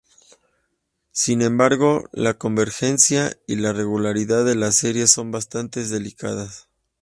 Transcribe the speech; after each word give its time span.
Sin 1.11 1.43
embargo, 1.43 2.09
la 2.11 2.33
convergencia 2.33 3.37
y 3.45 3.57
la 3.57 3.71
regularidad 3.71 4.43
de 4.45 4.55
la 4.55 4.71
serie 4.71 5.05
son 5.05 5.29
bastante 5.29 5.85
delicadas. 5.85 6.67